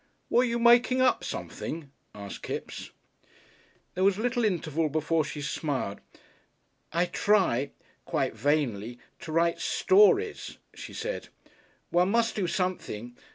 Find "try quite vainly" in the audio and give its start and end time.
7.05-8.97